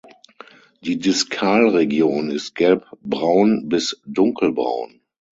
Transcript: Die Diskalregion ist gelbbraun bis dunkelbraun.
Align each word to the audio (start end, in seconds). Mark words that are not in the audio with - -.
Die 0.83 0.97
Diskalregion 0.97 2.31
ist 2.31 2.55
gelbbraun 2.55 3.69
bis 3.69 4.01
dunkelbraun. 4.07 4.99